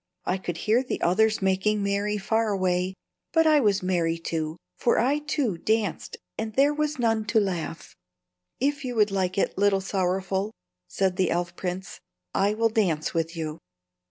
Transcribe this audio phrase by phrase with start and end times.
[0.25, 2.95] I could hear the others making merry far away,
[3.33, 7.95] but I was merry, too; for I, too, danced, and there was none to laugh."
[8.59, 10.55] "If you would like it, Little Sorrowful,"
[10.87, 11.99] said the elf prince,
[12.33, 13.59] "I will dance with you."